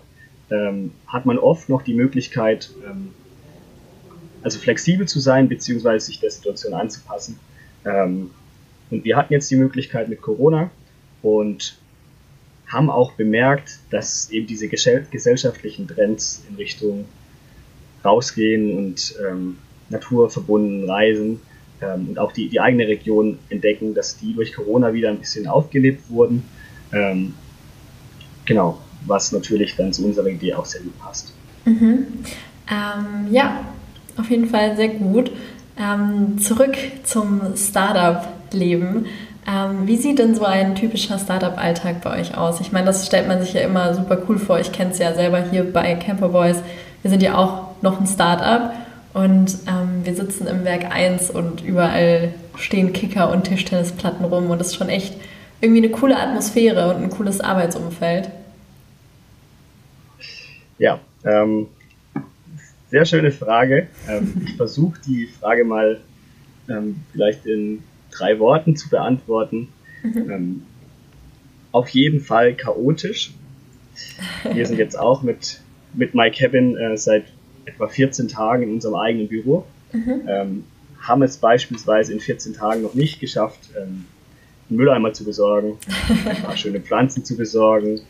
[0.50, 3.14] ähm, hat man oft noch die Möglichkeit, ähm,
[4.42, 7.38] also flexibel zu sein, beziehungsweise sich der Situation anzupassen.
[7.84, 8.30] Ähm,
[8.90, 10.70] und wir hatten jetzt die Möglichkeit mit Corona
[11.22, 11.78] und
[12.66, 17.06] haben auch bemerkt, dass eben diese gesellschaftlichen Trends in Richtung
[18.04, 21.40] rausgehen und ähm, naturverbunden reisen
[21.80, 25.46] ähm, und auch die, die eigene Region entdecken, dass die durch Corona wieder ein bisschen
[25.46, 26.44] aufgelebt wurden.
[26.92, 27.34] Ähm,
[28.44, 31.32] genau, was natürlich dann zu unserer Idee auch sehr gut passt.
[31.64, 32.06] Mhm.
[32.70, 33.64] Ähm, ja,
[34.16, 35.30] auf jeden Fall sehr gut.
[35.78, 39.06] Ähm, zurück zum Startup-Leben.
[39.46, 42.60] Ähm, wie sieht denn so ein typischer Startup-Alltag bei euch aus?
[42.60, 44.58] Ich meine, das stellt man sich ja immer super cool vor.
[44.60, 46.62] Ich kenne es ja selber hier bei Camper Boys.
[47.02, 48.72] Wir sind ja auch noch ein Startup
[49.14, 54.60] und ähm, wir sitzen im Werk 1 und überall stehen Kicker und Tischtennisplatten rum und
[54.60, 55.14] es ist schon echt
[55.60, 58.28] irgendwie eine coole Atmosphäre und ein cooles Arbeitsumfeld.
[60.78, 61.68] Ja, ähm,
[62.90, 63.86] sehr schöne Frage.
[64.08, 66.00] Ähm, ich versuche die Frage mal
[66.68, 69.68] ähm, vielleicht in drei Worten zu beantworten.
[70.02, 70.30] Mhm.
[70.30, 70.62] Ähm,
[71.70, 73.32] auf jeden Fall chaotisch.
[74.52, 75.60] Wir sind jetzt auch mit,
[75.92, 77.24] mit My Cabin äh, seit
[77.66, 79.64] etwa 14 Tagen in unserem eigenen Büro.
[79.92, 80.22] Mhm.
[80.26, 80.64] Ähm,
[81.00, 84.06] haben es beispielsweise in 14 Tagen noch nicht geschafft, ähm,
[84.68, 85.76] einen Mülleimer zu besorgen,
[86.08, 88.00] ein paar schöne Pflanzen zu besorgen,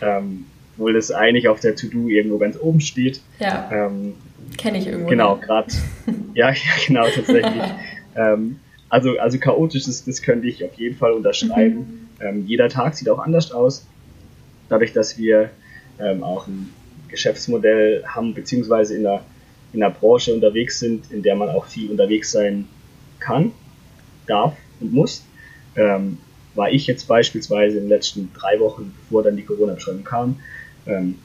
[0.00, 0.46] ähm,
[0.76, 3.20] obwohl das eigentlich auf der To-Do irgendwo ganz oben steht.
[3.40, 3.70] Ja.
[3.72, 4.14] Ähm,
[4.56, 5.08] Kenne ich irgendwo.
[5.08, 5.72] Genau, gerade.
[6.34, 7.62] ja, ja, genau, tatsächlich.
[8.16, 12.08] ähm, also, also chaotisch, das, das könnte ich auf jeden Fall unterschreiben.
[12.20, 12.24] Mhm.
[12.24, 13.86] Ähm, jeder Tag sieht auch anders aus.
[14.68, 15.50] Dadurch, dass wir
[15.98, 16.72] ähm, auch ein
[17.14, 19.22] Geschäftsmodell haben, beziehungsweise in einer,
[19.72, 22.68] in einer Branche unterwegs sind, in der man auch viel unterwegs sein
[23.18, 23.52] kann,
[24.26, 25.24] darf und muss,
[25.76, 26.18] ähm,
[26.54, 30.36] war ich jetzt beispielsweise in den letzten drei Wochen, bevor dann die Corona-Beschreibung kam,
[30.86, 31.16] ähm,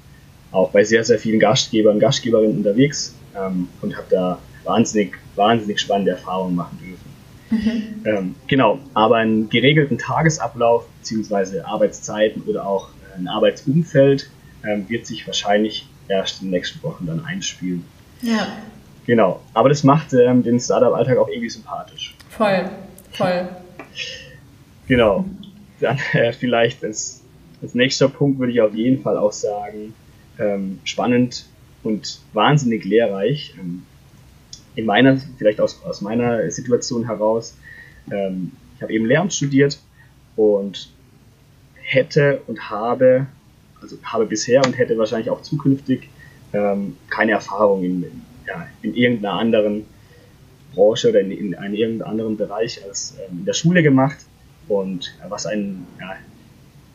[0.52, 5.80] auch bei sehr, sehr vielen Gastgebern und Gastgeberinnen unterwegs ähm, und habe da wahnsinnig, wahnsinnig
[5.80, 7.10] spannende Erfahrungen machen dürfen.
[7.52, 8.06] Mhm.
[8.06, 11.62] Ähm, genau, aber einen geregelten Tagesablauf bzw.
[11.62, 14.30] Arbeitszeiten oder auch ein Arbeitsumfeld
[14.64, 17.86] ähm, wird sich wahrscheinlich erst in den nächsten Wochen dann einspielen.
[18.22, 18.48] Ja.
[19.06, 22.16] Genau, aber das macht ähm, den Startup-Alltag auch irgendwie sympathisch.
[22.30, 22.70] Voll,
[23.12, 23.50] voll.
[24.88, 25.26] genau,
[25.80, 27.24] dann äh, vielleicht als,
[27.62, 29.94] als nächster Punkt würde ich auf jeden Fall auch sagen,
[30.38, 31.46] ähm, spannend
[31.84, 33.56] und wahnsinnig lehrreich.
[33.60, 33.84] Ähm,
[34.76, 37.58] in meiner, vielleicht aus, aus meiner Situation heraus,
[38.12, 39.80] ähm, ich habe eben Lehramt studiert
[40.36, 40.90] und
[41.82, 43.28] hätte und habe
[43.82, 46.10] also habe bisher und hätte wahrscheinlich auch zukünftig
[46.54, 49.86] ähm, keine Erfahrung in, in, ja, in irgendeiner anderen
[50.74, 54.18] Branche oder in, in einem irgendeinem anderen Bereich als ähm, in der Schule gemacht.
[54.68, 56.16] Und was ein, ja,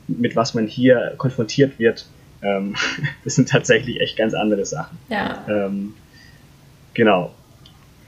[0.07, 2.07] mit was man hier konfrontiert wird,
[2.43, 2.75] ähm,
[3.25, 4.99] das sind tatsächlich echt ganz andere Sachen.
[5.09, 5.45] Ja.
[5.49, 5.95] Ähm,
[6.93, 7.33] genau.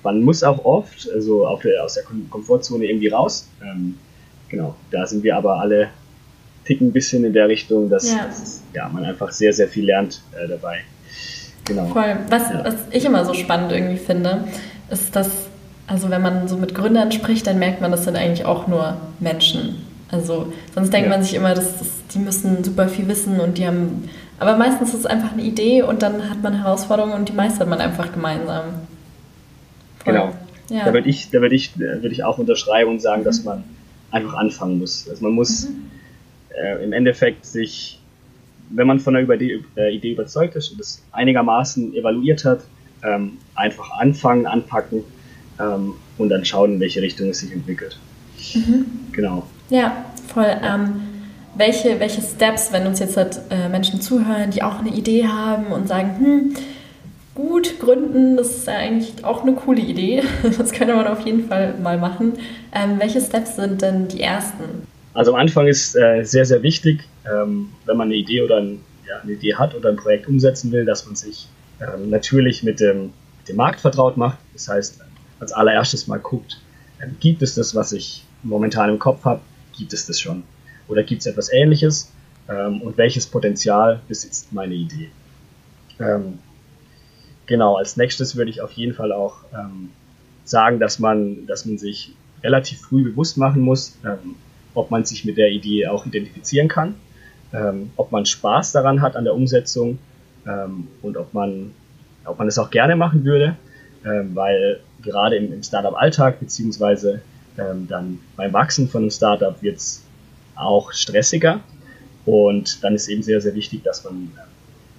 [0.02, 3.48] Man muss auch oft, also der, aus der Komfortzone irgendwie raus.
[3.60, 3.98] Ähm,
[4.48, 5.88] genau, da sind wir aber alle
[6.66, 8.26] ticken ein bisschen in der Richtung, dass, ja.
[8.26, 10.80] dass ja, man einfach sehr, sehr viel lernt äh, dabei.
[11.64, 11.86] Genau.
[11.86, 12.16] Voll.
[12.28, 12.64] Was, ja.
[12.64, 14.44] was ich immer so spannend irgendwie finde,
[14.90, 15.30] ist, dass,
[15.86, 18.96] also wenn man so mit Gründern spricht, dann merkt man, das sind eigentlich auch nur
[19.20, 19.86] Menschen.
[20.10, 23.66] Also sonst denkt man sich immer, dass, dass, die müssen super viel wissen und die
[23.66, 24.08] haben.
[24.38, 27.68] Aber meistens ist es einfach eine Idee und dann hat man Herausforderungen und die meistert
[27.68, 28.64] man einfach gemeinsam.
[30.04, 30.12] Voll.
[30.12, 30.32] Genau.
[30.68, 30.84] Ja.
[30.84, 33.26] Da würde ich, da würd ich, würd ich auch unterschreiben und sagen, mhm.
[33.26, 33.64] dass man
[34.10, 35.08] einfach anfangen muss.
[35.08, 35.90] Also man muss mhm
[36.62, 38.00] äh, im Endeffekt sich,
[38.70, 42.60] wenn man von einer Idee, äh, Idee überzeugt ist und es einigermaßen evaluiert hat,
[43.04, 45.04] ähm, einfach anfangen, anpacken
[45.60, 47.98] ähm, und dann schauen, in welche Richtung es sich entwickelt.
[48.54, 48.86] Mhm.
[49.12, 49.46] Genau.
[49.70, 50.56] Ja, voll.
[50.62, 51.00] Ähm,
[51.54, 55.66] welche, welche Steps, wenn uns jetzt halt, äh, Menschen zuhören, die auch eine Idee haben
[55.66, 56.54] und sagen, hm,
[57.34, 60.22] gut gründen, das ist ja eigentlich auch eine coole Idee.
[60.58, 62.34] Das könnte man auf jeden Fall mal machen.
[62.72, 64.86] Ähm, welche Steps sind denn die ersten?
[65.16, 68.82] Also am Anfang ist äh, sehr, sehr wichtig, ähm, wenn man eine Idee oder ein,
[69.08, 71.48] ja, eine Idee hat oder ein Projekt umsetzen will, dass man sich
[71.80, 74.36] ähm, natürlich mit dem, mit dem Markt vertraut macht.
[74.52, 75.00] Das heißt,
[75.40, 76.60] als allererstes mal guckt,
[77.02, 79.40] ähm, gibt es das, was ich momentan im Kopf habe,
[79.74, 80.42] gibt es das schon?
[80.86, 82.12] Oder gibt es etwas Ähnliches?
[82.50, 85.08] Ähm, und welches Potenzial besitzt meine Idee?
[85.98, 86.40] Ähm,
[87.46, 89.92] genau, als nächstes würde ich auf jeden Fall auch ähm,
[90.44, 94.36] sagen, dass man, dass man sich relativ früh bewusst machen muss, ähm,
[94.76, 96.94] ob man sich mit der Idee auch identifizieren kann,
[97.52, 99.98] ähm, ob man Spaß daran hat an der Umsetzung
[100.46, 101.72] ähm, und ob man,
[102.24, 103.56] ob man es auch gerne machen würde,
[104.34, 107.22] weil gerade im, im Startup-Alltag beziehungsweise
[107.56, 110.04] dann beim Wachsen von einem Startup wird es
[110.54, 111.60] auch stressiger.
[112.24, 114.32] Und dann ist eben sehr, sehr wichtig, dass man,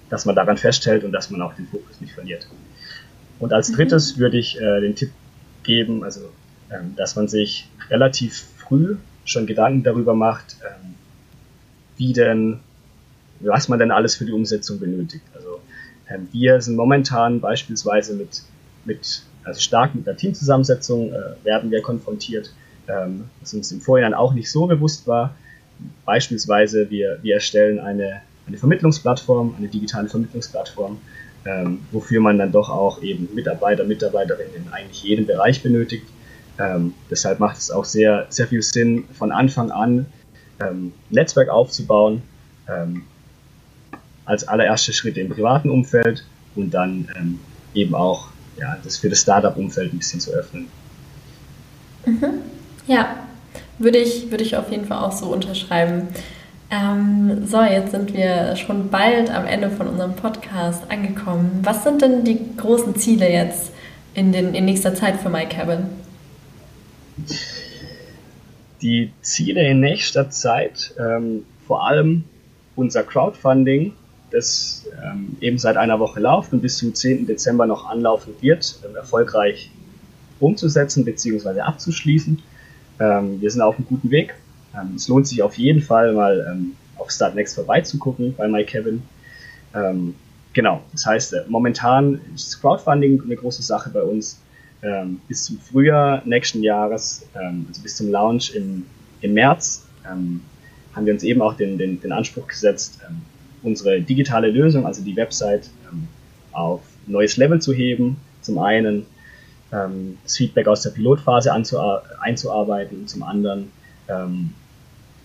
[0.08, 2.48] dass man daran festhält und dass man auch den Fokus nicht verliert.
[3.38, 3.76] Und als mhm.
[3.76, 5.10] drittes würde ich äh, den Tipp
[5.62, 6.30] geben, also
[6.70, 8.96] ähm, dass man sich relativ früh
[9.28, 10.94] schon Gedanken darüber macht, ähm,
[11.96, 12.60] wie denn,
[13.40, 15.24] was man denn alles für die Umsetzung benötigt.
[15.34, 15.60] Also
[16.08, 18.42] ähm, wir sind momentan beispielsweise mit,
[18.84, 22.52] mit also stark mit der Teamzusammensetzung äh, werden wir konfrontiert,
[22.88, 25.34] ähm, was uns im Vorhinein auch nicht so bewusst war.
[26.04, 30.98] Beispielsweise, wir, wir erstellen eine, eine Vermittlungsplattform, eine digitale Vermittlungsplattform,
[31.44, 36.06] ähm, wofür man dann doch auch eben Mitarbeiter, Mitarbeiterinnen in eigentlich jedem Bereich benötigt.
[36.58, 40.06] Ähm, deshalb macht es auch sehr, sehr viel Sinn, von Anfang an
[40.60, 42.22] ähm, Netzwerk aufzubauen,
[42.68, 43.02] ähm,
[44.24, 46.24] als allererster Schritt im privaten Umfeld
[46.56, 47.38] und dann ähm,
[47.74, 50.68] eben auch ja, das für das Startup-Umfeld ein bisschen zu öffnen.
[52.04, 52.42] Mhm.
[52.86, 53.16] Ja,
[53.78, 56.08] würde ich, würde ich auf jeden Fall auch so unterschreiben.
[56.70, 61.60] Ähm, so, jetzt sind wir schon bald am Ende von unserem Podcast angekommen.
[61.62, 63.72] Was sind denn die großen Ziele jetzt
[64.14, 65.86] in, den, in nächster Zeit für MyCabin?
[68.82, 72.24] Die Ziele in nächster Zeit, ähm, vor allem
[72.76, 73.92] unser Crowdfunding,
[74.30, 77.26] das ähm, eben seit einer Woche läuft und bis zum 10.
[77.26, 79.70] Dezember noch anlaufen wird, ähm, erfolgreich
[80.38, 81.60] umzusetzen bzw.
[81.60, 82.40] abzuschließen.
[83.00, 84.34] Ähm, wir sind auf einem guten Weg.
[84.74, 89.02] Ähm, es lohnt sich auf jeden Fall mal ähm, auf Startnext vorbeizugucken bei MyKevin.
[90.58, 94.40] Genau, das heißt, äh, momentan ist Crowdfunding eine große Sache bei uns.
[94.82, 98.86] Ähm, bis zum Frühjahr nächsten Jahres, ähm, also bis zum Launch im,
[99.20, 103.00] im März, haben wir uns eben auch den, den, den Anspruch gesetzt,
[103.62, 105.68] unsere digitale Lösung, also die Website,
[106.52, 108.16] auf neues Level zu heben.
[108.40, 109.04] Zum einen
[109.72, 113.70] ähm, das Feedback aus der Pilotphase einzuarbeiten zum anderen
[114.08, 114.54] ähm,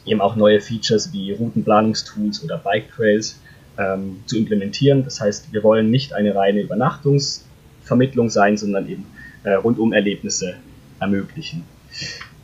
[0.06, 3.40] eben auch neue Features wie Routenplanungstools oder Bike Trails
[3.78, 5.04] ähm, zu implementieren.
[5.04, 9.06] Das heißt, wir wollen nicht eine reine Übernachtungsvermittlung sein, sondern eben
[9.44, 10.56] äh, rundum Erlebnisse
[11.00, 11.64] ermöglichen.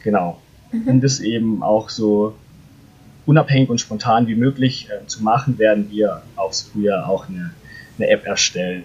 [0.03, 0.41] Genau.
[0.71, 0.87] Mhm.
[0.87, 2.35] Um das eben auch so
[3.25, 7.51] unabhängig und spontan wie möglich äh, zu machen, werden wir aufs Frühjahr auch eine,
[7.97, 8.83] eine App erstellen.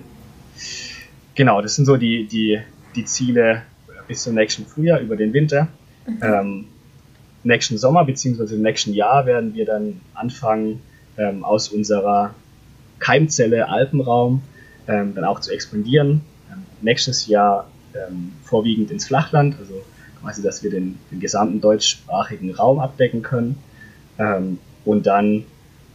[1.34, 2.60] Genau, das sind so die, die
[2.94, 3.62] die Ziele
[4.06, 5.68] bis zum nächsten Frühjahr über den Winter.
[6.06, 6.18] Mhm.
[6.22, 6.64] Ähm,
[7.42, 8.54] nächsten Sommer bzw.
[8.54, 10.80] im nächsten Jahr werden wir dann anfangen,
[11.16, 12.34] ähm, aus unserer
[12.98, 14.42] Keimzelle Alpenraum
[14.88, 16.22] ähm, dann auch zu expandieren.
[16.52, 19.82] Ähm, nächstes Jahr ähm, vorwiegend ins Flachland, also
[20.20, 23.58] quasi, dass wir den, den gesamten deutschsprachigen Raum abdecken können.
[24.18, 25.44] Ähm, und dann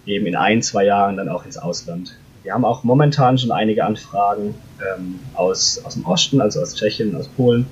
[0.05, 2.15] eben in ein, zwei Jahren dann auch ins Ausland.
[2.43, 7.15] Wir haben auch momentan schon einige Anfragen ähm, aus, aus dem Osten, also aus Tschechien,
[7.15, 7.67] aus Polen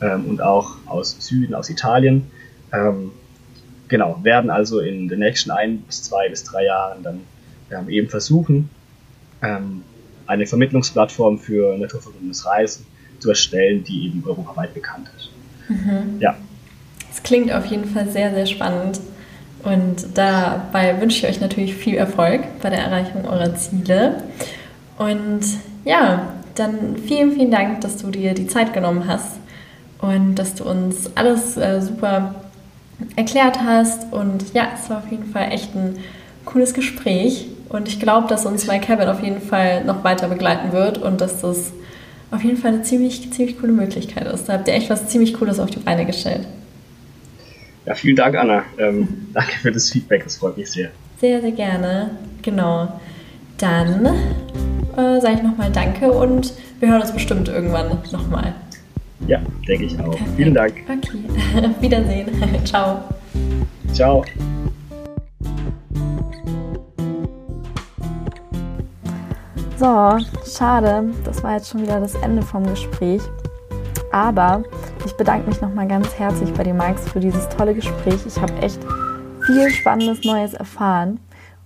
[0.00, 2.30] ähm, und auch aus Süden, aus Italien.
[2.72, 3.12] Ähm,
[3.88, 7.20] genau, werden also in den nächsten ein bis zwei bis drei Jahren dann
[7.70, 8.70] ähm, eben versuchen,
[10.26, 12.86] eine Vermittlungsplattform für naturverbundenes Reisen
[13.18, 15.30] zu erstellen, die eben europaweit bekannt ist.
[15.68, 16.20] Mhm.
[16.20, 16.36] Ja.
[17.10, 19.00] Es klingt auf jeden Fall sehr, sehr spannend.
[19.62, 24.22] Und dabei wünsche ich euch natürlich viel Erfolg bei der Erreichung eurer Ziele.
[24.98, 25.42] Und
[25.84, 29.38] ja, dann vielen, vielen Dank, dass du dir die Zeit genommen hast
[30.00, 32.36] und dass du uns alles äh, super
[33.16, 34.12] erklärt hast.
[34.12, 35.98] Und ja, es war auf jeden Fall echt ein
[36.44, 37.46] cooles Gespräch.
[37.68, 41.20] Und ich glaube, dass uns My Cabin auf jeden Fall noch weiter begleiten wird und
[41.20, 41.72] dass das
[42.30, 44.48] auf jeden Fall eine ziemlich, ziemlich coole Möglichkeit ist.
[44.48, 46.46] Da habt ihr echt was ziemlich Cooles auf die Beine gestellt.
[47.86, 48.64] Ja, vielen Dank, Anna.
[48.78, 50.90] Ähm, danke für das Feedback, das freut mich sehr.
[51.20, 52.10] Sehr, sehr gerne.
[52.42, 53.00] Genau.
[53.58, 54.06] Dann
[54.96, 58.54] äh, sage ich nochmal Danke und wir hören uns bestimmt irgendwann nochmal.
[59.26, 60.10] Ja, denke ich auch.
[60.10, 60.36] Perfekt.
[60.36, 60.74] Vielen Dank.
[60.88, 62.28] Okay, Wiedersehen.
[62.64, 63.02] Ciao.
[63.94, 64.24] Ciao.
[69.78, 70.16] So,
[70.46, 73.20] schade, das war jetzt schon wieder das Ende vom Gespräch.
[74.10, 74.62] Aber
[75.04, 78.24] ich bedanke mich nochmal ganz herzlich bei dir, Max, für dieses tolle Gespräch.
[78.26, 78.80] Ich habe echt
[79.44, 81.20] viel Spannendes Neues erfahren.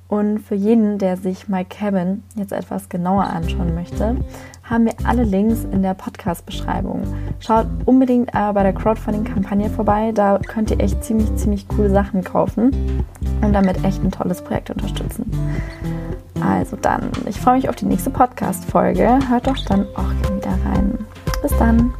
[0.08, 4.16] Und für jeden, der sich My Cabin jetzt etwas genauer anschauen möchte,
[4.70, 7.02] haben wir alle Links in der Podcast-Beschreibung.
[7.40, 10.12] Schaut unbedingt äh, bei der Crowdfunding-Kampagne vorbei.
[10.14, 13.04] Da könnt ihr echt ziemlich, ziemlich coole Sachen kaufen
[13.42, 15.30] und damit echt ein tolles Projekt unterstützen.
[16.40, 19.18] Also dann, ich freue mich auf die nächste Podcast-Folge.
[19.28, 20.98] Hört doch dann auch wieder rein.
[21.42, 21.92] Bis dann.